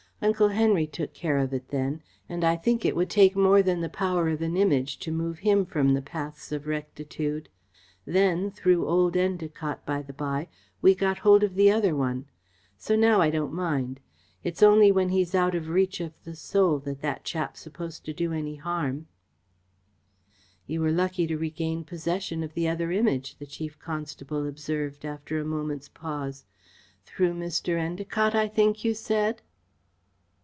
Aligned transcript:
"Uncle 0.23 0.49
Henry 0.49 0.85
took 0.85 1.15
care 1.15 1.39
of 1.39 1.51
it 1.51 1.69
then, 1.69 1.99
and 2.29 2.43
I 2.43 2.55
think 2.55 2.85
it 2.85 2.95
would 2.95 3.09
take 3.09 3.35
more 3.35 3.63
than 3.63 3.81
the 3.81 3.89
power 3.89 4.29
of 4.29 4.39
an 4.43 4.55
Image 4.55 4.99
to 4.99 5.11
move 5.11 5.39
him 5.39 5.65
from 5.65 5.95
the 5.95 6.01
paths 6.03 6.51
of 6.51 6.67
rectitude. 6.67 7.49
Then 8.05 8.51
through 8.51 8.85
old 8.87 9.15
Endacott, 9.15 9.83
by 9.83 10.03
the 10.03 10.13
by 10.13 10.47
we 10.79 10.93
got 10.93 11.17
hold 11.17 11.41
of 11.41 11.55
the 11.55 11.71
other 11.71 11.95
one. 11.95 12.27
So 12.77 12.95
now 12.95 13.19
I 13.19 13.31
don't 13.31 13.51
mind. 13.51 13.99
It 14.43 14.53
is 14.53 14.61
only 14.61 14.91
when 14.91 15.09
he's 15.09 15.33
out 15.33 15.55
of 15.55 15.69
reach 15.69 15.99
of 15.99 16.13
the 16.23 16.35
Soul 16.35 16.77
that 16.81 17.01
that 17.01 17.23
chap's 17.23 17.61
supposed 17.61 18.05
to 18.05 18.13
do 18.13 18.31
any 18.31 18.57
harm." 18.57 19.07
"You 20.67 20.81
were 20.81 20.91
lucky 20.91 21.25
to 21.25 21.35
regain 21.35 21.83
possession 21.83 22.43
of 22.43 22.53
the 22.53 22.67
other 22.67 22.91
Image," 22.91 23.39
the 23.39 23.47
Chief 23.47 23.79
Constable 23.79 24.45
observed, 24.45 25.03
after 25.03 25.39
a 25.39 25.43
moment's 25.45 25.89
pause. 25.89 26.45
"Through 27.05 27.33
Mr. 27.33 27.75
Endacott, 27.79 28.35
I 28.35 28.47
think 28.47 28.85
you 28.85 28.93
said?" 28.93 29.41